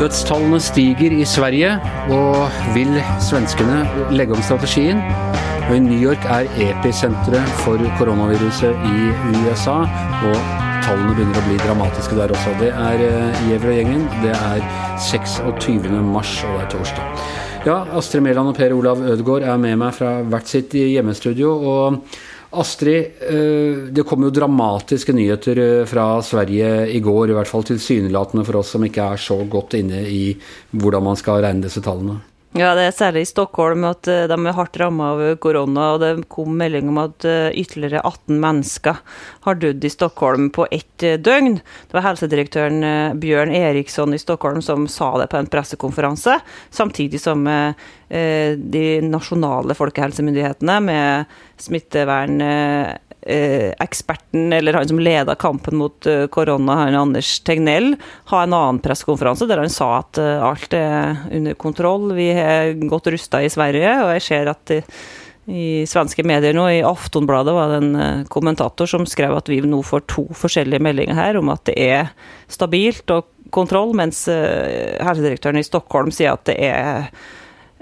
[0.00, 1.74] Dødstallene stiger i Sverige,
[2.08, 2.36] og
[2.74, 3.82] vil svenskene
[4.16, 5.02] legge om strategien?
[5.68, 9.10] Og I New York er episenteret for koronaviruset i
[9.42, 9.82] USA,
[10.24, 10.38] og
[10.86, 12.56] tallene begynner å bli dramatiske der også.
[12.62, 14.08] Det er eh, Gjever-gjengen.
[14.24, 14.64] Det er
[15.10, 15.92] 26.
[16.08, 17.28] mars, og det er torsdag.
[17.68, 21.52] Ja, Astrid Mæland og Per Olav Ødegaard er med meg fra hvert sitt hjemmestudio.
[21.60, 22.00] og
[22.50, 27.66] Astrid, eh, det kom jo dramatiske nyheter eh, fra Sverige i går, i hvert fall
[27.68, 30.24] tilsynelatende for oss som ikke er så godt inne i
[30.74, 32.18] hvordan man skal regne disse tallene.
[32.58, 35.84] Ja, det er særlig i Stockholm at eh, de er hardt ramma av korona.
[35.94, 37.22] og Det kom melding om at
[37.54, 38.98] ytterligere 18 mennesker
[39.46, 41.60] har dødd i Stockholm på ett døgn.
[41.60, 46.40] Det var helsedirektøren Bjørn Eriksson i Stockholm som sa det på en pressekonferanse,
[46.74, 47.46] samtidig som
[48.10, 51.30] de nasjonale folkehelsemyndighetene med
[53.20, 58.80] smitteverneksperten, eller han som leda kampen mot eh, korona, han Anders Tegnell, ha en annen
[58.80, 62.12] pressekonferanse der han sa at eh, alt er under kontroll.
[62.14, 64.72] Vi er godt rusta i Sverige, og jeg ser at
[65.50, 69.60] i svenske medier nå, i Aftonbladet var det en eh, kommentator som skrev at vi
[69.60, 72.14] nå får to forskjellige meldinger her om at det er
[72.48, 77.08] stabilt og kontroll, mens helsedirektøren i Stockholm sier at det er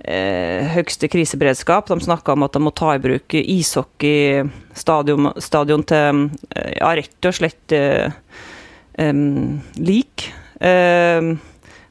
[0.04, 1.88] eh, høyeste kriseberedskap.
[1.90, 7.30] De snakka om at de må ta i bruk ishockeystadion stadion til eh, ja, rett
[7.30, 8.10] og slett eh,
[8.98, 10.32] um, lik.
[10.60, 11.22] Eh,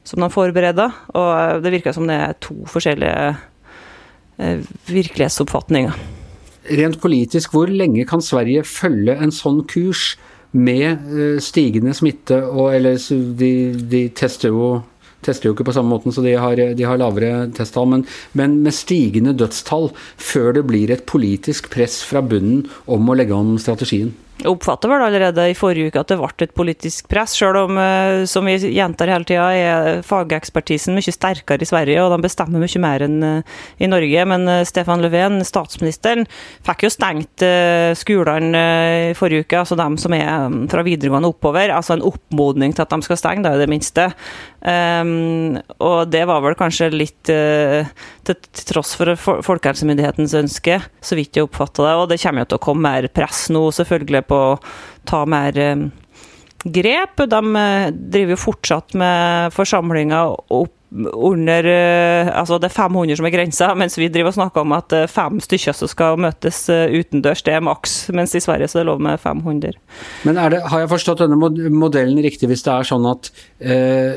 [0.08, 0.94] som de forbereder.
[1.20, 3.36] Og det virker som det er to forskjellige
[4.40, 5.98] eh, virkelighetsoppfatninger.
[6.78, 10.16] Rent politisk, hvor lenge kan Sverige følge en sånn kurs
[10.56, 13.00] med eh, stigende smitte, og eller
[13.40, 13.52] de,
[13.92, 14.78] de tester jo
[15.26, 17.90] tester jo ikke på samme måten, så de har, de har lavere testtall.
[17.94, 18.06] Men,
[18.38, 23.36] men, med stigende dødstall før det blir et politisk press fra bunnen om å legge
[23.36, 24.14] om strategien.
[24.38, 27.78] Jeg oppfatter vel allerede i forrige uke at det ble et politisk press, selv om,
[27.82, 32.62] eh, som vi gjentar hele tida, er fagekspertisen mye sterkere i Sverige, og de bestemmer
[32.62, 34.26] mye mer enn eh, i Norge.
[34.30, 36.28] Men eh, Stefan Löfven, statsministeren,
[36.68, 37.46] fikk jo stengt
[37.98, 38.62] skolene
[39.10, 41.74] i forrige uke, altså de som er mm, fra videregående oppover.
[41.74, 44.12] Altså en oppmodning til at de skal stenge, det er jo det minste.
[44.68, 47.88] Um, og det var vel kanskje litt uh,
[48.28, 51.94] til, tross for folkehelsemyndighetens ønske, så vidt jeg oppfatta det.
[52.02, 54.58] Og det kommer jo til å komme mer press nå, selvfølgelig, på å
[55.08, 55.88] ta mer um,
[56.64, 57.24] grep.
[57.24, 60.74] De uh, driver jo fortsatt med forsamlinger opp
[61.14, 64.76] under eh, Altså det er 500 som er grensa, mens vi driver og snakker om
[64.78, 67.98] at eh, fem stykker som skal møtes eh, utendørs, det er maks.
[68.16, 69.76] Mens i Sverige så er det lov med 500.
[70.28, 74.16] Men det, har jeg forstått denne modellen riktig hvis det er sånn at eh,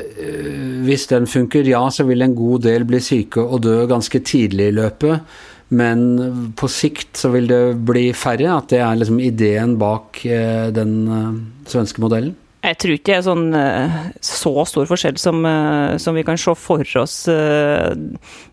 [0.87, 4.71] hvis den funker, ja så vil en god del bli syke og dø ganske tidlig
[4.71, 5.39] i løpet.
[5.71, 8.57] Men på sikt så vil det bli færre?
[8.57, 11.35] At det er liksom ideen bak eh, den eh,
[11.71, 12.35] svenske modellen?
[12.61, 16.37] Jeg tror ikke det er sånn, eh, så stor forskjell som, eh, som, vi kan
[16.37, 17.27] se for oss.
[17.27, 17.89] Eh,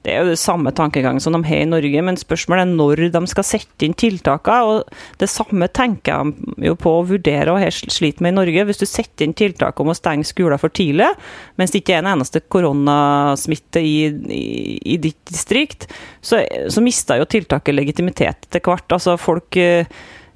[0.02, 3.02] det er jo det samme tankegang som de har i Norge, men spørsmålet er når
[3.12, 4.64] de skal sette inn tiltakene.
[4.64, 4.88] og
[5.20, 8.64] Det samme tenker jeg jo på å vurdere og har slitt med i Norge.
[8.64, 11.10] Hvis du setter inn tiltak om å stenge skoler for tidlig,
[11.58, 15.84] mens det ikke er en eneste koronasmitte i, i, i ditt distrikt,
[16.22, 16.40] så,
[16.72, 18.88] så mister jo tiltaket legitimitet etter hvert.
[18.88, 19.52] Altså folk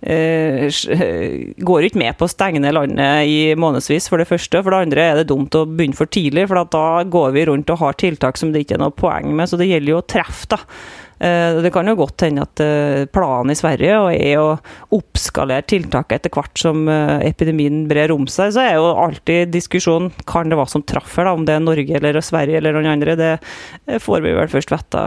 [0.02, 4.62] går ikke med på å stenge landet i månedsvis, for det første.
[4.62, 7.70] For det andre er det dumt å begynne for tidlig, for da går vi rundt
[7.70, 9.50] og har tiltak som det ikke er noe poeng med.
[9.50, 10.58] Så det gjelder jo å treffe, da.
[11.22, 12.62] Eh, det kan jo godt hende at
[13.14, 14.56] planen i Sverige er å
[14.98, 18.56] oppskalere tiltaket etter hvert som epidemien brer om seg.
[18.56, 22.00] Så er jo alltid diskusjonen kan det være som traffer, da, om det er Norge
[22.00, 23.14] eller Sverige eller noen andre.
[23.20, 25.06] Det får vi vel først vite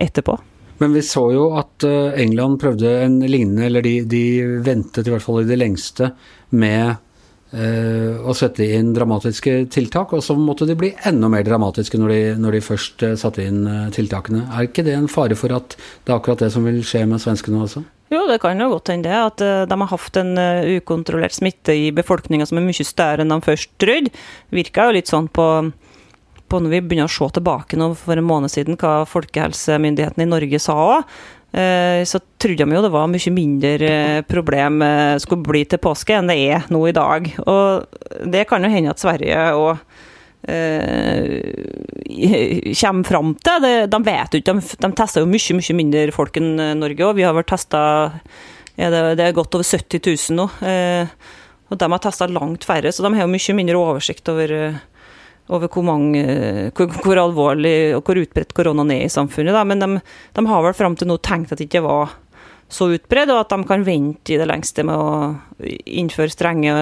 [0.00, 0.40] etterpå.
[0.80, 4.24] Men vi så jo at eh, England prøvde en lignende, eller de, de
[4.64, 6.08] ventet i hvert fall i det lengste
[6.56, 6.94] med
[7.52, 12.14] eh, å sette inn dramatiske tiltak, og så måtte de bli enda mer dramatiske når
[12.14, 14.46] de, når de først eh, satte inn tiltakene.
[14.48, 17.20] Er ikke det en fare for at det er akkurat det som vil skje med
[17.20, 17.84] svenskene også?
[18.10, 19.20] Jo, det kan jo godt hende det.
[19.20, 20.32] At de har hatt en
[20.80, 24.10] ukontrollert smitte i befolkninga som er mye større enn de først trodde.
[24.50, 25.44] Virka jo litt sånn på
[26.50, 30.30] på når vi begynner å se tilbake nå for en måned siden, hva folkehelsemyndighetene i
[30.30, 31.14] Norge sa òg,
[31.54, 35.82] eh, så trodde de jo det var mye mindre eh, problem eh, skulle bli til
[35.82, 37.30] påske enn det er nå i dag.
[37.46, 39.86] Og det kan jo hende at Sverige òg
[42.80, 43.58] kommer fram til.
[43.60, 47.04] De, de vet jo ikke, de, de tester jo mye, mye mindre folk enn Norge
[47.06, 47.18] òg.
[47.18, 47.82] Vi har vel testa
[48.80, 50.00] ja, det, det, er godt over 70
[50.32, 50.46] 000 nå.
[51.68, 54.80] og de har testa langt færre, så de har jo mye mindre oversikt over
[55.48, 56.22] over hvor, mange,
[56.76, 59.56] hvor, hvor, alvorlig og hvor utbredt koronaen er i samfunnet.
[59.56, 59.64] Da.
[59.66, 59.88] Men de,
[60.36, 62.16] de, har vel fram til nå tenkt at det ikke var
[62.70, 65.10] så utbredt, og at de kan vente i det lengste med å
[65.86, 66.74] innføre strenge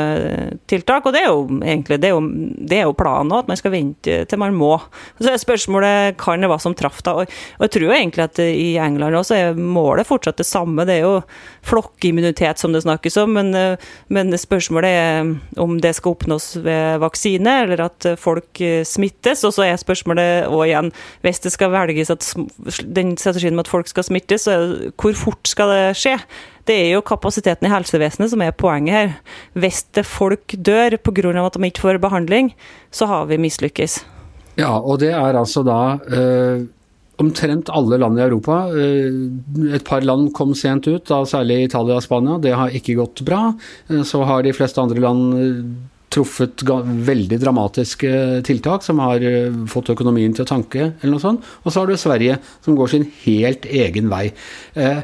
[0.71, 1.07] tiltak.
[1.07, 2.23] Og det er jo egentlig det er jo,
[2.71, 4.75] det er jo planen òg, at man skal vente til man må.
[5.19, 7.17] Så er spørsmålet kan det være som traff da.
[7.21, 10.87] Og, jeg tror egentlig at i England også er målet fortsatt det samme.
[10.89, 11.15] Det er jo
[11.69, 13.53] flokkimmunitet som det snakkes om, men,
[14.13, 19.45] men spørsmålet er om det skal oppnås ved vaksine, eller at folk smittes.
[19.47, 20.93] Og så er spørsmålet òg igjen,
[21.25, 22.27] hvis det skal velges at
[22.85, 26.17] den strategien med at folk skal smittes, hvor fort skal det skje?
[26.69, 29.13] Det er jo kapasiteten i helsevesenet som er poenget her.
[29.57, 31.47] Hvis det folk dør pga.
[31.47, 32.55] at de ikke får behandling,
[32.93, 34.05] så har vi mislykkes.
[34.59, 36.67] Ja, og det er altså da eh,
[37.23, 38.69] omtrent alle land i Europa.
[38.69, 42.37] Eh, et par land kom sent ut, da særlig Italia og Spania.
[42.39, 43.55] Det har ikke gått bra.
[43.89, 45.79] Øh, så har de fleste andre land
[46.13, 48.11] truffet veldig dramatiske
[48.49, 49.21] tiltak som har
[49.69, 51.49] fått økonomien til å tanke, eller noe sånt.
[51.65, 54.31] Og så har du Sverige, som går sin helt egen vei.
[54.75, 55.03] Eh,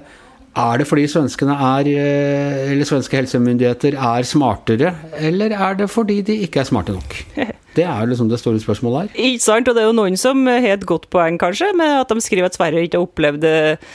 [0.56, 6.20] er det fordi svenskene er, eh, eller svenske helsemyndigheter er smartere, eller er det fordi
[6.22, 7.20] de ikke er smarte nok?
[7.74, 9.22] Det er liksom det store spørsmålet her.
[9.32, 12.12] Ikke sant, og det er jo noen som har et godt poeng, kanskje, med at
[12.12, 13.88] de skriver at Sverige ikke har opplevd eh,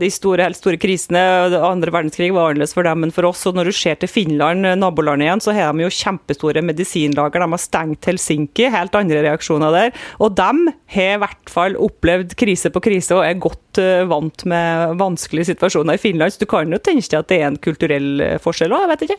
[0.00, 1.20] de store, helt store krisene.
[1.60, 3.44] Andre verdenskrig var annerledes for dem enn for oss.
[3.50, 7.44] Og når du ser til Finland, eh, nabolandet igjen, så har de jo kjempestore medisinlager.
[7.44, 9.92] De har stengt Helsinki, helt andre reaksjoner der.
[10.24, 14.44] Og de har i hvert fall opplevd krise på krise og er godt eh, vant
[14.50, 16.34] med vanskelige situasjoner i Finland.
[16.34, 19.04] Så du kan jo tenke deg at det er en kulturell forskjell òg, jeg vet
[19.08, 19.18] ikke.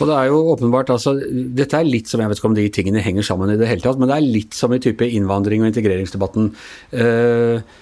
[0.00, 1.16] Og det er jo åpenbart, altså,
[1.56, 3.84] Dette er litt som jeg vet ikke om de tingene henger sammen i det hele
[3.84, 3.98] tatt.
[4.00, 6.52] Men det er litt som i type innvandring- og integreringsdebatten.
[6.96, 7.74] Eh,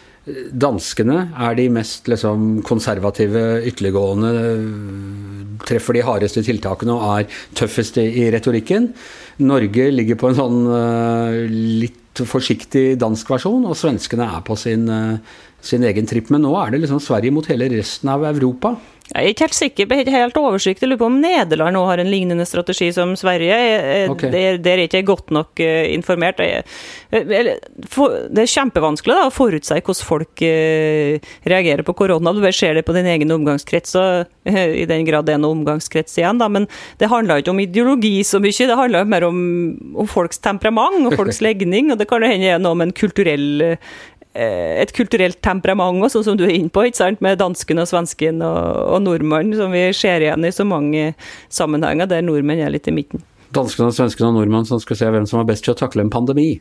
[0.56, 4.30] danskene er de mest liksom, konservative, ytterliggående,
[5.68, 8.92] treffer de hardeste tiltakene og er tøffest i retorikken.
[9.44, 11.36] Norge ligger på en sånn uh,
[12.22, 15.18] forsiktig dansk versjon, og svenskene er på sin, uh,
[15.64, 16.30] sin egen tripp.
[16.30, 18.76] Men nå er det liksom Sverige mot hele resten av Europa.
[19.04, 20.80] Jeg er ikke helt sikker, jeg er helt oversikt.
[20.80, 23.56] Jeg lurer på om Nederland nå har en lignende strategi som Sverige.
[24.14, 24.30] Okay.
[24.32, 26.40] Der, der er ikke jeg godt nok uh, informert.
[26.40, 26.64] Jeg,
[27.92, 32.32] for, det er kjempevanskelig da, å forutse hvordan folk uh, reagerer på korona.
[32.32, 35.42] Du bare ser det på din egen omgangskrets, og, uh, i den grad det er
[35.44, 36.40] noen omgangskrets igjen.
[36.40, 36.48] Da.
[36.48, 36.70] Men
[37.02, 39.44] det handler ikke om ideologi så mye, det handler mer om,
[40.00, 41.92] om folks temperament og folks legning.
[41.92, 43.76] Og det kan hende er noe med en kulturell Eh,
[44.34, 47.22] et kulturelt temperament, òg, sånn som du er inne på, ikke sant?
[47.24, 48.58] med dansken og svensken og,
[48.96, 51.12] og nordmannen, som vi ser igjen i så mange
[51.52, 53.22] sammenhenger der nordmenn er litt i midten.
[53.54, 56.10] Danskene, svenskene og nordmenn som skulle se hvem som var best til å takle en
[56.10, 56.56] pandemi.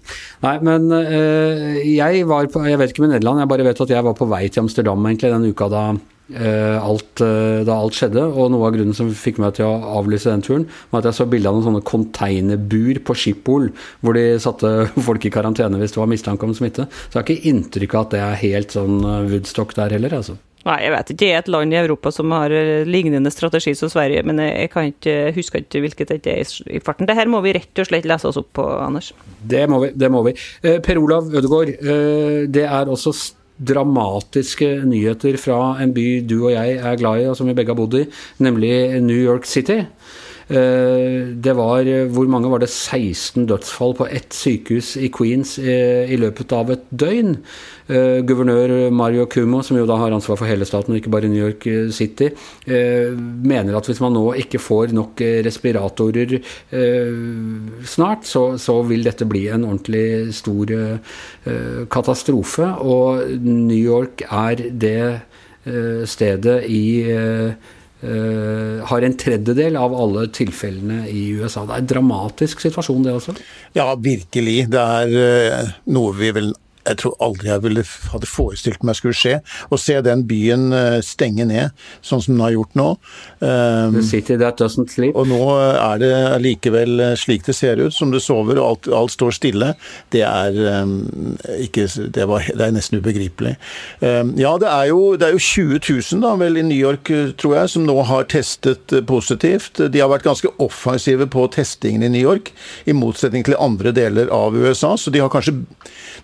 [0.45, 3.93] Nei, men øh, jeg var på Jeg vet ikke med Nederland, jeg bare vet at
[3.95, 7.97] jeg var på vei til Amsterdam egentlig den uka da Eh, alt, eh, da alt
[7.97, 8.23] skjedde.
[8.31, 11.19] Og noe av grunnen som fikk meg til å avlyse den turen, var at jeg
[11.19, 13.69] så bilde av noen sånne konteinerbur på Schiphol,
[14.01, 14.71] hvor de satte
[15.09, 16.87] folk i karantene hvis det var mistanke om smitte.
[17.09, 20.15] Så jeg har ikke inntrykk av at det er helt sånn eh, Woodstock der heller,
[20.21, 20.39] altså.
[20.63, 21.19] Nei, jeg vet ikke.
[21.19, 22.53] Det er et land i Europa som har
[22.87, 27.03] lignende strategi som Sverige, men jeg kan ikke, husker ikke hvilket det er i farten.
[27.03, 29.11] Det her må vi rett og slett lese oss opp på, Anders.
[29.43, 29.91] Det må vi.
[29.91, 30.37] det må vi.
[30.63, 31.75] Per Olav Ødegaard,
[32.47, 33.11] det er også
[33.57, 37.73] dramatiske nyheter fra en by du og jeg er glad i, og som vi begge
[37.73, 38.05] har bodd i,
[38.43, 39.83] nemlig New York City.
[40.53, 46.11] Eh, det var hvor mange var det 16 dødsfall på ett sykehus i Queens eh,
[46.13, 47.37] i løpet av et døgn.
[47.89, 51.31] Eh, guvernør Mario Cumo, som jo da har ansvar for hele staten og ikke bare
[51.31, 51.65] New York
[51.95, 52.29] City,
[52.67, 56.37] mener at hvis man nå ikke får nok respiratorer
[57.87, 60.71] snart, så, så vil dette bli en ordentlig stor
[61.91, 62.69] katastrofe.
[62.85, 66.83] Og New York er det stedet i
[68.03, 71.63] har en tredjedel av alle tilfellene i USA.
[71.67, 73.35] Det er en dramatisk situasjon, det også?
[73.77, 74.57] Ja, virkelig.
[74.73, 76.51] Det er uh, noe vi vel
[76.83, 79.37] jeg tror aldri jeg ville hadde forestilt meg skulle skje.
[79.71, 81.71] Å se den byen eh, stenge ned,
[82.03, 82.87] sånn som den har gjort nå.
[83.39, 83.97] Um.
[85.13, 86.13] Og nå er det
[86.43, 89.71] likevel eh, slik det ser ut, som det sover og alt, alt står stille.
[90.13, 93.55] Det er, um, ikke, det, var, det er nesten ubegripelig.
[94.03, 97.11] Um, ja, det er, jo, det er, jo, 20 000 da, vel i New York,
[97.39, 99.79] tror jeg, som nå har testet positivt.
[99.93, 102.51] De har vært ganske offensive på testingen i New York,
[102.89, 104.95] i motsetning til andre deler av USA.
[104.99, 105.55] Så de har kanskje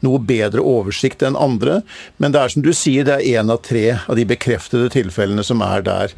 [0.05, 1.83] noe bedre oversikt enn andre.
[2.17, 5.45] Men det er som du sier, det er én av tre av de bekreftede tilfellene
[5.45, 6.15] som er der.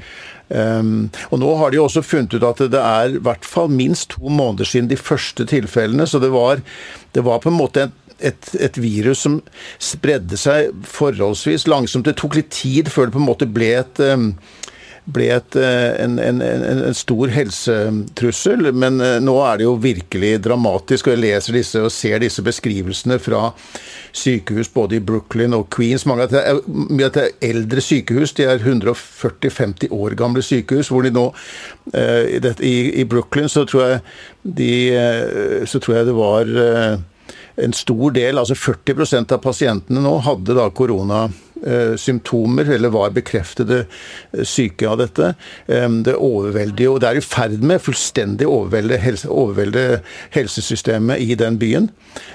[0.52, 4.18] Um, og Nå har de også funnet ut at det er i hvert fall minst
[4.18, 6.08] to måneder siden de første tilfellene.
[6.08, 6.64] Så det var,
[7.16, 8.00] det var på en måte et,
[8.32, 9.40] et, et, virus som
[9.80, 12.08] spredde seg forholdsvis langsomt.
[12.08, 14.34] Det tok litt tid før det på en måte ble et um,
[15.06, 18.70] ble et, en, en, en, en, stor helsetrussel.
[18.74, 23.18] Men nå er det jo virkelig dramatisk, og jeg leser disse og ser disse beskrivelsene
[23.22, 23.50] fra
[24.16, 26.06] sykehus både i Brooklyn og Queens.
[26.10, 28.36] Mange av det er eldre sykehus.
[28.38, 30.92] De er 140-50 år gamle sykehus.
[30.92, 31.30] hvor de nå
[32.62, 34.02] i, Brooklyn så tror jeg,
[34.44, 34.74] de,
[35.66, 36.54] så tror jeg det var
[37.56, 40.70] en stor del, altså 40% av pasientene nå, hadde da
[41.62, 43.86] koronasymptomer, eller var bekreftede
[44.32, 45.34] eh, syke av dette.
[45.68, 50.02] Det overveldige, og det er i ferd med fullstendig overvelde, helse, overvelde
[50.32, 51.90] helsesystemet i den byen.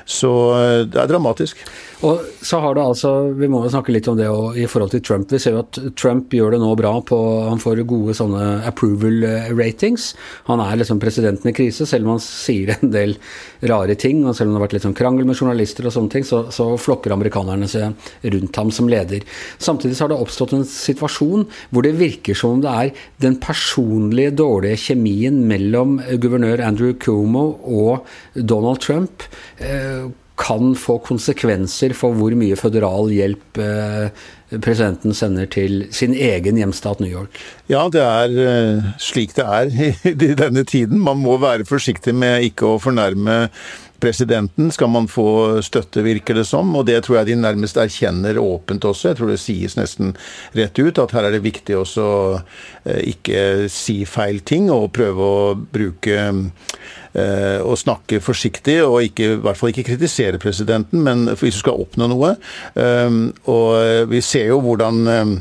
[0.04, 1.60] Så eh, det er dramatisk.
[2.04, 4.28] Og så har det altså, Vi må jo snakke litt om det
[4.60, 5.30] i forhold til Trump.
[5.32, 7.18] Vi ser jo at Trump gjør det nå bra på
[7.48, 10.10] Han får gode sånne approval eh, ratings.
[10.50, 13.16] Han er liksom presidenten i krise, selv om han sier en del
[13.64, 14.24] rare ting.
[14.26, 16.44] Og selv om det har vært litt sånn krangel med journalister og sånne ting, så,
[16.54, 19.15] så flokker amerikanerne seg rundt ham som leder.
[19.62, 22.92] Samtidig så har det oppstått en situasjon hvor det virker som om det er
[23.22, 28.06] den personlige dårlige kjemien mellom guvernør Andrew Cuomo og
[28.36, 29.26] Donald Trump.
[29.58, 30.06] Eh,
[30.36, 34.24] kan få konsekvenser for hvor mye føderal hjelp eh,
[34.62, 37.40] presidenten sender til sin egen hjemstat New York?
[37.72, 39.72] Ja, det er eh, slik det er
[40.12, 41.00] i denne tiden.
[41.00, 43.46] Man må være forsiktig med ikke å fornærme
[44.02, 44.70] presidenten.
[44.74, 46.74] Skal man få støtte, virker det som.
[46.76, 49.10] Og det tror jeg de nærmest erkjenner åpent også.
[49.10, 50.14] Jeg tror det sies nesten
[50.56, 52.20] rett ut at her er det viktig også å
[52.86, 56.36] ikke si feil ting og prøve å bruke å
[57.16, 61.80] og snakke forsiktig, og ikke, i hvert fall ikke kritisere presidenten, men hvis du skal
[61.80, 62.34] oppnå noe.
[62.76, 63.16] Eh,
[63.52, 65.32] og vi ser jo hvordan eh,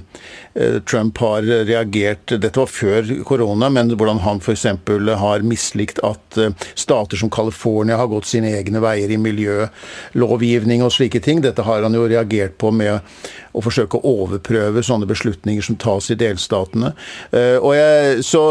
[0.88, 4.66] Trump har reagert Dette var før korona, men hvordan han f.eks.
[5.20, 6.38] har mislikt at
[6.80, 11.42] stater som California har gått sine egne veier i miljølovgivning og slike ting.
[11.44, 13.04] Dette har han jo reagert på med
[13.56, 16.94] å forsøke å overprøve sånne beslutninger som tas i delstatene.
[17.36, 18.46] Jeg, så,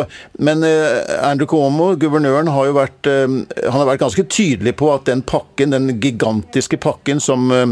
[0.45, 5.07] men Andrew Cuomo, guvernøren, har jo vært Eh, han har vært ganske tydelig på at
[5.09, 7.67] den pakken, den gigantiske pakken som, eh,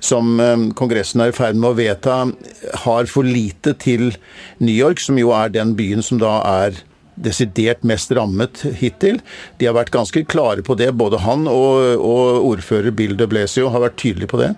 [0.00, 2.18] som eh, Kongressen er i ferd med å vedta,
[2.84, 4.10] har for lite til
[4.58, 6.82] New York, som jo er den byen som da er
[7.22, 9.20] desidert mest rammet hittil.
[9.60, 10.90] De har vært ganske klare på det.
[10.96, 14.52] Både han og, og ordfører Bill de Blesio har vært tydelige på det.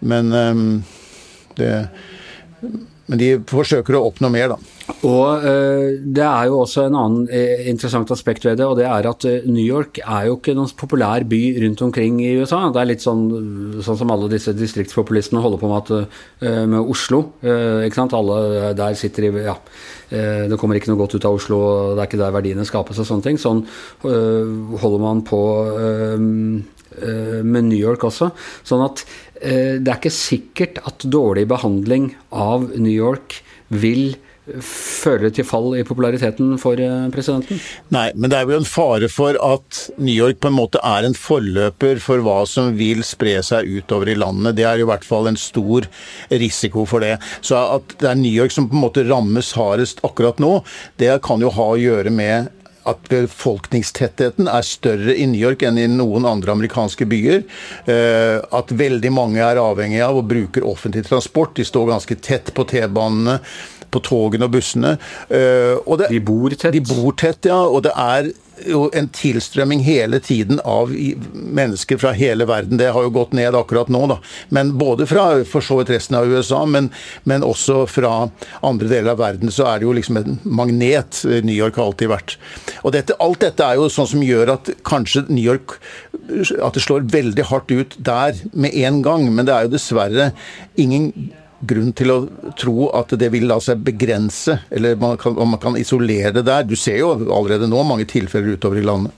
[0.00, 0.62] Men um,
[1.58, 1.72] det
[3.08, 4.74] men de forsøker å oppnå mer, da.
[5.04, 8.86] Og uh, Det er jo også en annen uh, interessant aspekt ved det, og det
[8.88, 12.60] er at uh, New York er jo ikke noen populær by rundt omkring i USA.
[12.72, 13.24] Det er litt sånn,
[13.84, 16.18] sånn som alle disse distriktspopulistene holder på med, at,
[16.68, 17.20] med Oslo.
[17.42, 18.16] ikke sant?
[18.16, 19.54] Alle der sitter i Ja,
[20.08, 21.58] det kommer ikke noe godt ut av Oslo,
[21.94, 23.40] det er ikke der verdiene skapes og sånne ting.
[23.40, 23.64] Sånn
[24.02, 25.40] holder man på
[26.98, 28.30] med New York også.
[28.66, 29.04] Sånn at
[29.40, 33.38] Eh, det er ikke sikkert at dårlig behandling av New York
[33.68, 34.16] vil
[34.64, 37.60] føre til fall i populariteten for eh, presidenten?
[37.94, 41.06] Nei, men det er jo en fare for at New York på en måte er
[41.06, 44.56] en forløper for hva som vil spre seg utover i landet.
[44.58, 45.86] Det er i hvert fall en stor
[46.32, 47.18] risiko for det.
[47.44, 50.56] Så at det er New York som på en måte rammes hardest akkurat nå,
[50.98, 52.48] det kan jo ha å gjøre med
[52.88, 57.44] at befolkningstettheten er større i New York enn i noen andre amerikanske byer.
[57.88, 61.56] Eh, at veldig mange er avhengig av og bruker offentlig transport.
[61.58, 63.38] De står ganske tett på T-banene
[63.90, 64.96] på togene og bussene.
[65.28, 66.74] Eh, og det, de bor tett?
[66.74, 67.62] De bor tett, ja.
[67.68, 68.30] Og det er
[68.66, 70.90] jo en tilstrømming hele tiden av
[71.34, 72.78] mennesker fra hele verden.
[72.80, 74.18] Det har jo gått ned akkurat nå, da.
[74.54, 76.90] Men både fra for så vidt resten av USA, men,
[77.28, 78.28] men, også fra
[78.66, 82.12] andre deler av verden, så er det jo liksom en magnet New York har alltid
[82.12, 82.38] vært.
[82.82, 85.78] Og dette, alt dette er jo sånn som gjør at kanskje New York
[86.28, 89.28] at det slår veldig hardt ut der med en gang.
[89.32, 90.32] Men det er jo dessverre
[90.78, 91.12] ingen
[91.60, 92.18] grunn til å
[92.58, 96.66] tro at det vil la seg begrense, eller man kan, man kan isolere det der.
[96.66, 99.14] Du ser jo allerede nå mange tilfeller utover i landet.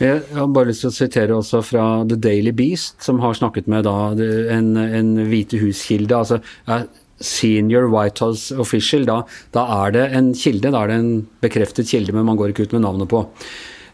[0.00, 3.68] Jeg har bare lyst til å sitere også fra The Daily Beast, som har snakket
[3.70, 4.10] med da,
[4.50, 6.18] en, en Hvite hus-kilde.
[6.18, 6.40] altså
[7.22, 9.20] Senior White House official, da,
[9.54, 11.12] da, er det en kilde, da er det en
[11.44, 13.22] bekreftet kilde, men man går ikke ut med navnet på,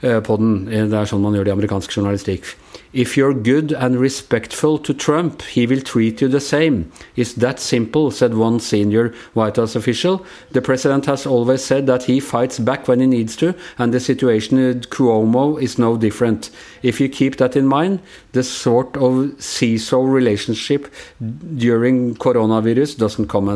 [0.01, 0.65] eh, på den.
[0.67, 2.49] Det er sånn man gjør det i amerikansk journalistikk.
[2.93, 6.91] If you're good and respectful to Trump, he will treat you the same.
[7.15, 10.27] It's that simple, said one senior White House official.
[10.51, 14.01] The president has always said that he fights back when he needs to, and the
[14.01, 16.51] situation with Cuomo is no different.
[16.83, 18.01] If you keep that in mind,
[18.33, 20.89] the sort of seesaw relationship
[21.21, 23.51] during coronavirus doesn't come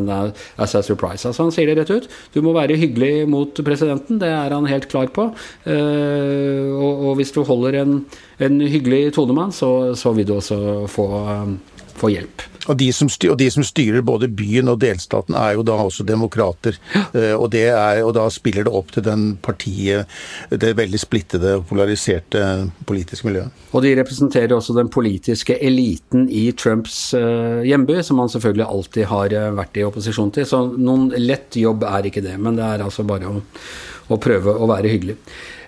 [0.58, 1.26] as a surprise.
[1.26, 2.08] Altså Han sier det rett ut.
[2.34, 5.32] Du må være hyggelig mot presidenten, det er han helt klar på.
[5.66, 8.06] Og, og hvis du holder en
[8.42, 10.58] en hyggelig tonemann, så, så vil du også
[10.90, 11.56] få, um,
[11.98, 12.48] få hjelp.
[12.64, 16.06] Og de, styrer, og de, som styrer, både byen og delstaten, er jo da også
[16.08, 16.78] demokrater.
[17.12, 20.10] Uh, og, er, og, da spiller det opp til den partiet,
[20.50, 22.44] det veldig splittede og polariserte
[22.88, 23.64] politiske miljøet.
[23.74, 29.10] Og de representerer også den politiske eliten i Trumps uh, hjemby, som han selvfølgelig alltid
[29.12, 30.48] har vært i opposisjon til.
[30.48, 33.42] Så noen lett jobb er ikke det, men det er altså bare å,
[34.08, 35.18] å prøve å være hyggelig.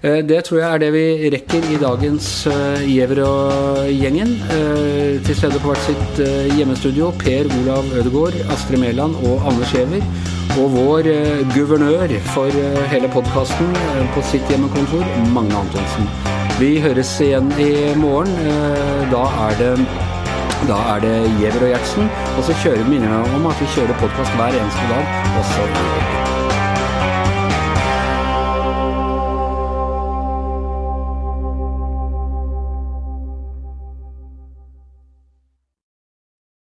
[0.07, 4.37] Eh, det tror jeg er det vi rekker i dagens uh, Giæver og gjengen.
[4.47, 6.21] Uh, til stede på hvert sitt
[6.55, 10.07] hjemmestudio Per Olav Ødegaard, Astrid Mæland og Anders Giæver.
[10.57, 11.09] Og vår
[11.53, 12.55] guvernør for
[12.93, 13.75] hele podkasten
[14.15, 15.03] på sitt hjemmekontor,
[15.35, 16.09] Magne Antonsen.
[16.61, 18.33] Vi høres igjen i morgen.
[19.13, 19.73] Da er det
[20.71, 22.13] da er det Giæver og Gjertsen.
[22.39, 26.16] Og så kjører vi minner om at vi kjører podkast hver eneste dag, også